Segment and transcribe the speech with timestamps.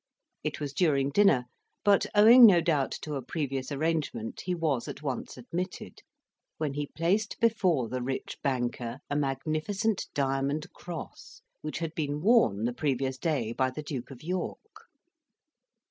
[0.43, 1.45] It was during dinner;
[1.85, 6.01] but, owing no doubt to a previous arrangement, he was at once admitted,
[6.57, 12.65] when he placed before the rich banker a magnificent diamond cross, which had been worn
[12.65, 14.87] the previous day by the Duke of York.